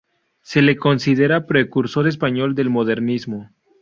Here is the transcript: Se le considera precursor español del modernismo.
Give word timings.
Se 0.41 0.63
le 0.63 0.77
considera 0.77 1.45
precursor 1.45 2.07
español 2.07 2.55
del 2.55 2.71
modernismo. 2.71 3.51